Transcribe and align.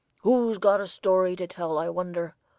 "Who's 0.23 0.57
got 0.57 0.81
a 0.81 0.87
story 0.87 1.35
to 1.35 1.45
tell, 1.45 1.77
I 1.77 1.87
wonder? 1.89 2.33